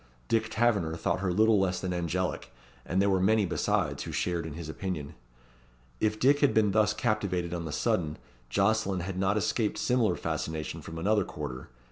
[0.27, 2.51] Dick Taverner thought her little less than angelic,
[2.87, 5.13] and there were many besides who shared in his opinion.
[5.99, 8.17] If Dick had been thus captivated on the sudden,
[8.49, 11.69] Jocelyn had not escaped similar fascination from another quarter.